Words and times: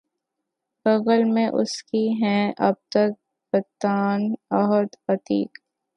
بغل 0.85 1.23
میں 1.33 1.47
اس 1.53 1.73
کی 1.83 2.03
ہیں 2.21 2.51
اب 2.67 2.75
تک 2.89 3.11
بتان 3.53 4.21
عہد 4.51 4.95
عتیق 5.07 5.59